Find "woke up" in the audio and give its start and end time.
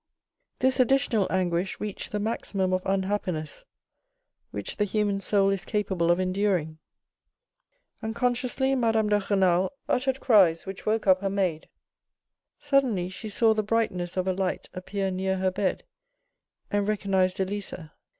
10.87-11.21